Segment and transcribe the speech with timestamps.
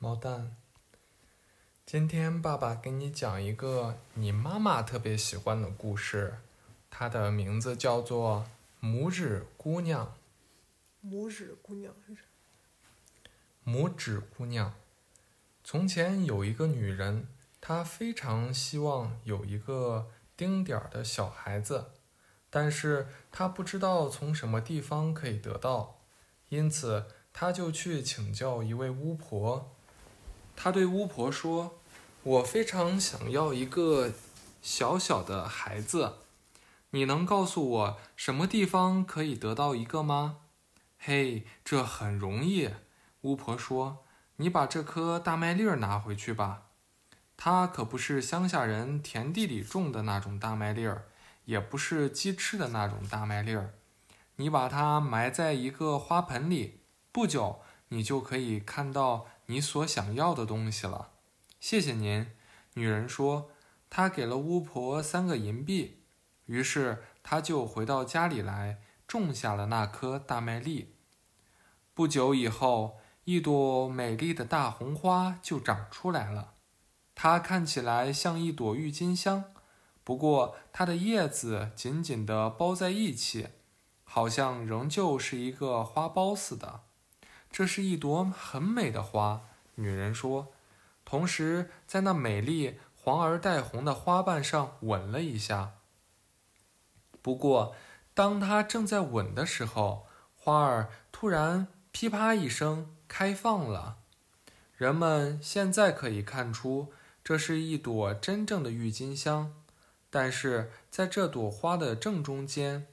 [0.00, 0.54] 毛蛋，
[1.84, 6.38] 今天爸爸给你讲一个你妈妈特别喜欢的故事，
[6.88, 8.46] 它的名字叫做
[8.86, 10.14] 《拇指姑娘》。
[11.12, 12.20] 拇指姑娘是啥？
[13.66, 14.72] 拇指姑娘，
[15.64, 17.26] 从前有一个女人，
[17.60, 21.86] 她非常希望有一个丁点儿的小孩子，
[22.48, 25.98] 但是她不知道从什么地方可以得到。
[26.50, 29.74] 因此，她就去请教一位巫婆。
[30.60, 31.78] 他对巫婆说
[32.24, 34.12] ：“我非常想要一个
[34.60, 36.14] 小小的孩子，
[36.90, 40.38] 你能告诉我什么地方可以得到一个吗
[40.98, 42.70] ？”“嘿，这很容易。”
[43.22, 43.98] 巫婆说
[44.38, 46.64] ：“你把这颗大麦粒儿拿回去吧。
[47.36, 51.04] 它可不是乡下人田地里种的那种大麦粒儿，
[51.44, 53.74] 也不是鸡吃的那种大麦粒儿。”
[54.34, 56.80] 你把它埋在一个花盆里，
[57.12, 61.12] 不久你就可以看到你所想要的东西了。
[61.58, 62.28] 谢谢您，
[62.74, 63.50] 女人说。
[63.90, 66.02] 她给了巫婆三个银币，
[66.44, 70.94] 于是她就回到家里来，种下了那颗大麦粒。
[71.94, 76.52] 不久以后，一朵美丽的大红花就长出来了。
[77.14, 79.44] 它看起来像一朵郁金香，
[80.04, 83.48] 不过它的叶子紧紧地包在一起。
[84.04, 86.80] 好像仍旧是一个花苞似的，
[87.50, 89.42] 这是一朵很美的花。
[89.76, 90.52] 女人说，
[91.04, 95.72] 同时在那美丽黄而带红的花瓣上吻了一下。
[97.22, 97.74] 不过，
[98.14, 103.98] 当她正在吻的时候，花儿突然噼啪一声开放了。
[104.76, 106.92] 人们现在可以看出，
[107.24, 109.54] 这是一朵真正的郁金香，
[110.08, 112.86] 但是在这朵花的正中间。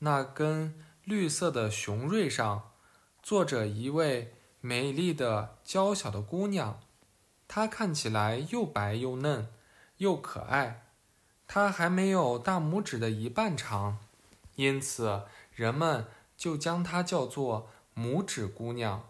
[0.00, 2.72] 那根绿色的雄蕊上，
[3.26, 6.78] 坐着一位美丽的娇小的姑娘，
[7.48, 9.48] 她看起来又白又嫩，
[9.96, 10.86] 又可爱。
[11.48, 13.98] 她还没有大拇指的一半长，
[14.54, 15.22] 因此
[15.52, 19.08] 人们就将她叫做拇指姑娘。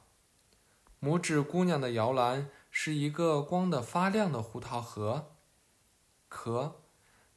[1.02, 5.32] 拇指姑娘的摇篮是一个光得发亮的胡桃盒
[6.30, 6.76] 壳，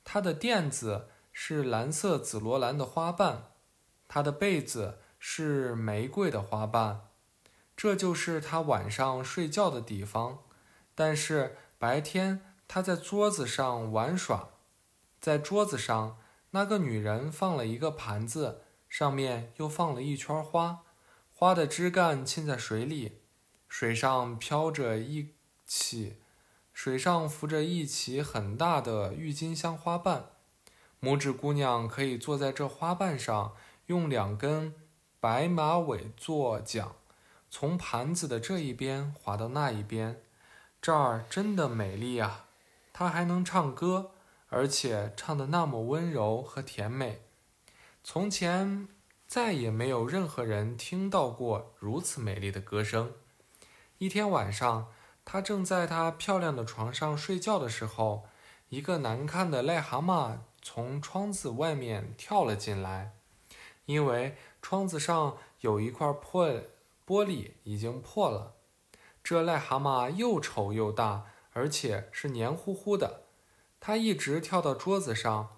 [0.05, 1.09] 它的垫子。
[1.33, 3.51] 是蓝色紫罗兰的花瓣，
[4.07, 7.01] 它的被子是玫瑰的花瓣，
[7.75, 10.39] 这就是他晚上睡觉的地方。
[10.95, 14.49] 但是白天他在桌子上玩耍，
[15.21, 16.17] 在桌子上，
[16.51, 20.79] 那个女人放了一个盘子，上面又放了一圈花，
[21.33, 23.19] 花的枝干浸在水里，
[23.67, 26.17] 水上飘着一起，
[26.73, 30.31] 水上浮着一起很大的郁金香花瓣。
[31.01, 33.55] 拇指姑娘可以坐在这花瓣上，
[33.85, 34.73] 用两根
[35.21, 36.93] 白马尾做桨，
[37.49, 40.21] 从盘子的这一边滑到那一边。
[40.81, 42.45] 这儿真的美丽啊！
[42.93, 44.11] 她还能唱歌，
[44.47, 47.21] 而且唱得那么温柔和甜美。
[48.01, 48.87] 从前
[49.27, 53.11] 再也没有任何人听到过如此美丽的歌声。
[53.97, 54.87] 一天晚上，
[55.25, 58.23] 她正在她漂亮的床上睡觉的时候，
[58.69, 60.37] 一个难看的癞蛤蟆。
[60.61, 63.13] 从窗子外面跳了进来，
[63.89, 66.47] 因为窗子上有一块破
[67.07, 68.53] 玻璃已经破了。
[69.23, 73.23] 这癞蛤蟆又丑又大，而且是黏糊糊的。
[73.79, 75.57] 它一直跳到桌子上。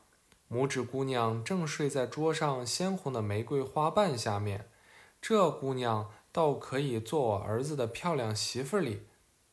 [0.50, 4.70] 拇指姑娘正睡在桌上鲜红的玫瑰花瓣下面。
[5.22, 9.08] 这姑娘倒可以做我儿子的漂亮媳妇里，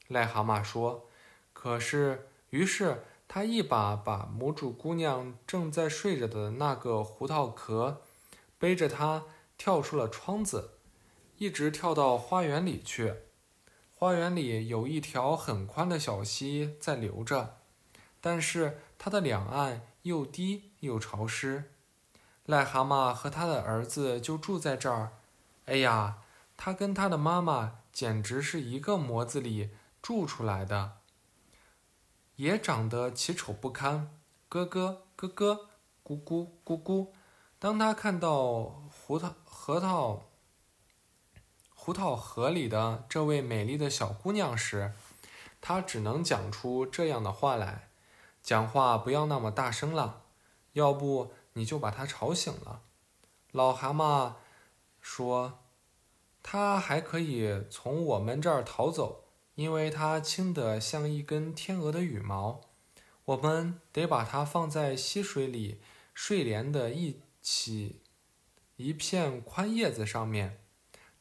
[0.09, 1.09] 癞蛤蟆说。
[1.53, 3.03] 可是，于是。
[3.31, 8.01] 他一把把拇指姑娘正在睡着的那个胡桃壳
[8.59, 9.25] 背着，他
[9.57, 10.73] 跳出了窗子，
[11.39, 13.15] 一直跳到花园里去。
[13.95, 17.59] 花园里有一条很宽的小溪在流着，
[18.21, 21.73] 但是它的两岸又低又潮湿。
[22.47, 25.13] 癞蛤蟆和他的儿子就住在这儿。
[25.67, 26.19] 哎呀，
[26.57, 29.71] 他跟他的妈妈简直是一个模子里
[30.01, 30.99] 住出来的。
[32.37, 34.15] 也长得奇丑不堪，
[34.49, 35.67] 咯咯咯咯，
[36.05, 37.09] 咕咕咕咕。
[37.59, 40.23] 当他看到胡桃核桃
[41.75, 44.93] 胡桃河里的这位美丽的小姑娘时，
[45.61, 47.91] 他只能讲出这样的话来
[48.43, 50.23] ：“讲话不要那么大声了，
[50.75, 52.83] 要不你就把她吵醒了。”
[53.53, 54.35] 老蛤蟆
[55.01, 55.59] 说
[56.43, 59.25] ：“他还可以从我们这儿逃走。”
[59.59, 62.61] 因为它轻得像一根天鹅的羽毛，
[63.25, 65.81] 我们得把它放在溪水里
[66.15, 68.03] 睡莲的一起
[68.77, 70.61] 一片宽叶子上面。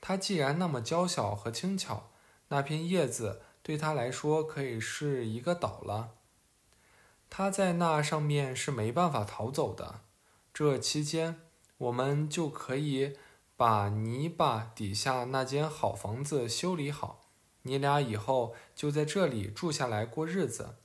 [0.02, 2.12] 它既然那么娇小和轻巧，
[2.50, 6.16] 那片叶子对它来说可以是一个岛了。
[7.30, 10.02] 它在那上面是没办法逃走的。
[10.54, 11.40] 这期间，
[11.78, 13.16] 我们就可以
[13.56, 17.30] 把泥巴底下那间好房子修理好。
[17.62, 20.76] 你俩以后就在这里住下来过日子。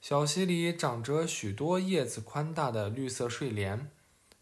[0.00, 3.90] 小溪里长着许多叶子宽大的绿色睡莲，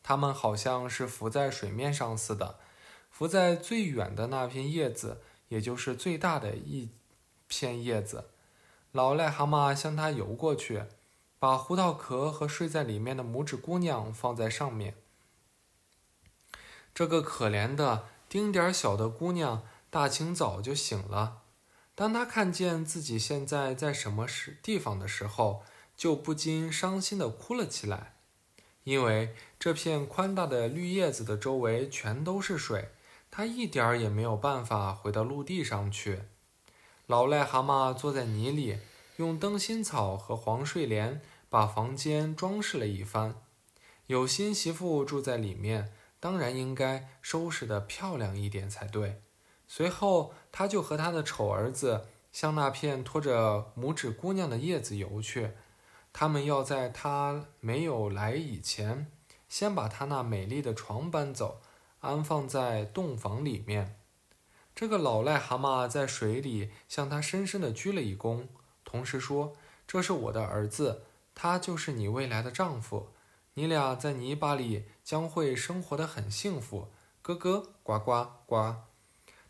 [0.02, 2.58] 它们好像是浮在水面上似的。
[3.10, 6.88] 浮在最远的那片叶子，也就是最大的一
[7.46, 8.30] 片叶子。
[8.90, 10.84] 老癞蛤蟆向它游过去，
[11.38, 14.94] 把胡桃壳和睡在里面的拇指姑娘放在上面。
[16.94, 21.42] 这个可怜的丁点儿小的姑娘，大清早就醒了。
[21.94, 25.62] 当她看见自己现在在什么时地方的时候，
[25.96, 28.11] 就不禁伤心地哭了起来，
[28.84, 32.88] 因为这片宽大的绿叶子的周围全都是水，
[33.30, 36.22] 他一点儿也没有办法回到陆地上去。
[37.06, 38.78] 老癞蛤蟆坐在泥里，
[39.16, 43.34] 用灯芯草和黄睡莲把房间装饰了一番。
[44.06, 49.22] 有新媳妇住在里面，当然应该收拾得漂亮一点才对。
[49.68, 55.52] 随后，他就和他的丑儿子向那片拖着拇指姑娘的叶子游去。
[56.12, 59.10] 他们要在他没有来以前，
[59.48, 61.60] 先把他那美丽的床搬走，
[62.00, 63.98] 安放在洞房里面。
[64.74, 68.46] 这个老癞蛤蟆在水里向他深深地鞠了一躬，
[68.84, 69.54] 同时说
[69.86, 71.04] ：“这是我的儿子，
[71.34, 73.10] 他就是你未来的丈夫。
[73.54, 76.88] 你俩在泥巴里将会生活得很幸福。”
[77.22, 78.74] 咯咯，呱呱呱。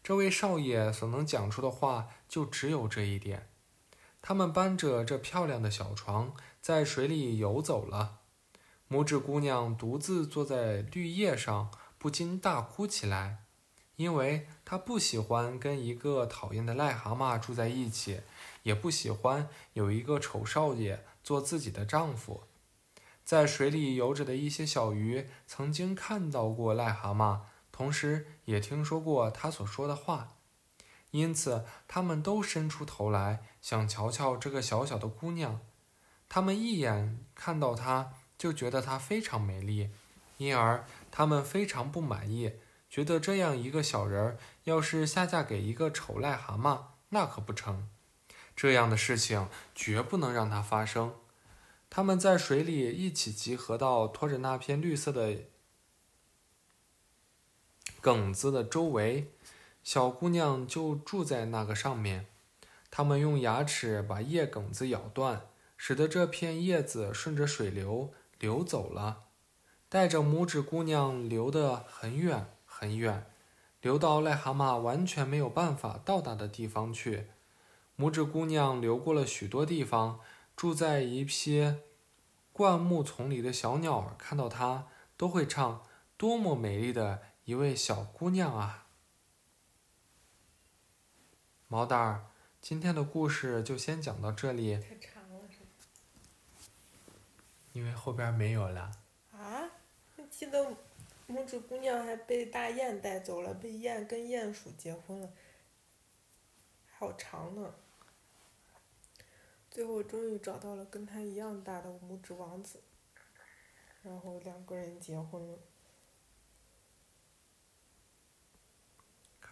[0.03, 3.49] 这位少爷所能讲出的话就只有这一点。
[4.22, 8.20] 他们搬着这漂亮的小床在水里游走了。
[8.88, 13.44] 拇指姑娘独自坐在绿叶上，不禁大哭起来，
[13.96, 18.20] 因为她不喜欢跟一个讨厌的癞蛤蟆住在一起，
[18.62, 22.44] 也不喜欢有一个丑少爷做自己的丈夫。
[23.24, 27.40] 在水里游着的一些小鱼曾经看到过癞蛤蟆。
[27.72, 30.34] 同时，也听说过他所说的话，
[31.12, 35.61] 因此他们都伸出头来，想瞧瞧这个小小的姑娘。
[36.29, 39.91] 他们一眼看到她，就觉得她非常美丽，
[40.38, 42.55] 因而他们非常不满意，
[42.88, 46.81] 觉得这样一个小人儿，要是下嫁给一个丑癞蛤蟆，
[47.11, 47.88] 那可不成。
[48.56, 51.15] 这样的事情绝不能让它发生。
[51.91, 55.37] 他们在水里一起集合到拖着那片绿色的。
[58.00, 59.31] 梗子的周围，
[59.82, 62.26] 小姑娘就住在那个上面。
[62.90, 65.46] 他们用牙齿把叶梗子咬断，
[65.76, 69.25] 使得这片叶子顺着水流流走了，
[69.88, 73.26] 带着拇指姑娘流得很远很远，
[73.81, 77.29] 流到癞蛤蟆完全没有办法到达的地方去。
[77.99, 80.20] 拇指姑娘流过了许多地方，
[80.55, 81.79] 住在一些
[82.52, 84.87] 灌木丛里的小鸟儿看到它
[85.17, 85.82] 都会唱
[86.17, 88.87] ：“多么美丽的！”一位小姑娘啊，
[91.72, 92.26] 毛蛋儿，
[92.60, 94.76] 今天的故事就先讲到这里。
[94.76, 95.40] 太长了，
[97.72, 98.92] 因为后边没有了。
[99.30, 99.70] 啊？
[100.16, 100.76] 我记得
[101.26, 105.32] 拇指姑娘还被大雁带走了，被雁跟鼹鼠结婚了，
[106.98, 107.74] 好长呢。
[109.70, 112.82] 最后终于找到了跟他一样大的拇指王子，
[114.02, 115.58] 然后两个人结婚了。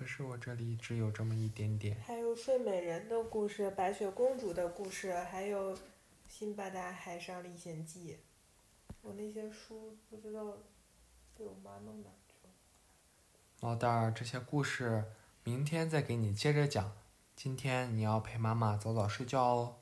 [0.01, 1.95] 可是我这里只有这么一点点。
[2.07, 5.77] 还有睡美人的故事、白雪公主的故事，还有
[6.27, 8.15] 《辛巴达海上历险记》。
[9.03, 10.57] 我那些书不知道
[11.37, 12.51] 被我妈弄哪去了。
[13.61, 15.05] 毛蛋儿，这些故事
[15.45, 16.97] 明天再给你接着讲。
[17.37, 19.77] 今天你要陪妈妈早早睡觉哦。